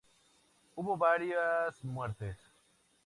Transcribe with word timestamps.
Hubo 0.73 0.97
varias 0.97 1.83
muertes. 1.83 2.39